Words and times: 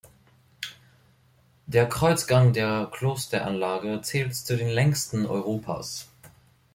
Der 1.67 1.87
Kreuzgang 1.87 2.53
der 2.53 2.89
Klosteranlage 2.91 4.01
zählt 4.01 4.33
zu 4.35 4.57
den 4.57 4.69
längsten 4.69 5.27
Europas. 5.27 6.09